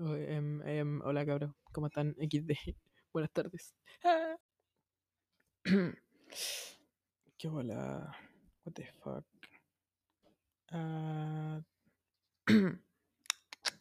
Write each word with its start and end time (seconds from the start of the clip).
Oh, 0.00 0.14
em, 0.14 0.62
em, 0.62 1.00
hola 1.02 1.26
cabros, 1.26 1.50
¿cómo 1.72 1.88
están? 1.88 2.14
XD. 2.20 2.52
Buenas 3.12 3.32
tardes. 3.32 3.74
Ah. 4.04 4.36
Qué 7.36 7.48
hola. 7.48 8.16
What 8.64 8.74
the 8.74 8.84
fuck. 9.02 9.24
Uh... 10.70 11.62